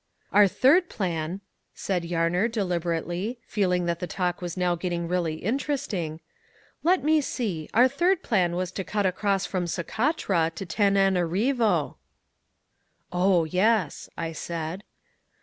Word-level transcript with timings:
"Our 0.33 0.47
third 0.47 0.89
plan," 0.89 1.41
said 1.75 2.01
Yarner 2.03 2.51
deliberately, 2.51 3.37
feeling 3.45 3.85
that 3.85 3.99
the 3.99 4.07
talk 4.07 4.41
was 4.41 4.57
now 4.57 4.73
getting 4.73 5.07
really 5.07 5.35
interesting, 5.35 6.21
"let 6.81 7.03
me 7.03 7.21
see, 7.21 7.69
our 7.75 7.87
third 7.87 8.23
plan 8.23 8.55
was 8.55 8.71
to 8.71 8.83
cut 8.83 9.05
across 9.05 9.45
from 9.45 9.67
Socotra 9.67 10.51
to 10.55 10.65
Tananarivo." 10.65 11.97
"Oh, 13.11 13.43
yes," 13.43 14.09
I 14.17 14.31
said. 14.31 14.83